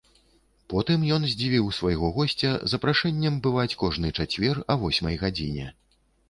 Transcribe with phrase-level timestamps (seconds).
[0.71, 5.69] Потым ён здзівіў свайго госця запрашэннем бываць кожны чацвер а восьмай гадзіне.